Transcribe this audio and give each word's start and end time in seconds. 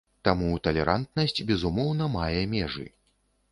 Таму 0.27 0.47
талерантнасць 0.67 1.43
безумоўна 1.53 2.11
мае 2.17 2.43
межы. 2.57 2.91